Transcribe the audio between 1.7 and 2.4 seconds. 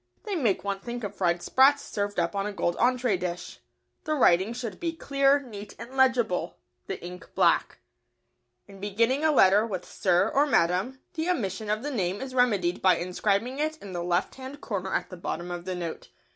served up